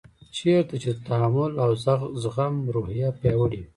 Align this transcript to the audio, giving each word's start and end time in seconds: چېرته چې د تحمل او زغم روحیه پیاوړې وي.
چېرته 0.37 0.75
چې 0.83 0.89
د 0.93 0.97
تحمل 1.07 1.51
او 1.63 1.69
زغم 2.23 2.55
روحیه 2.75 3.09
پیاوړې 3.19 3.59
وي. 3.61 3.67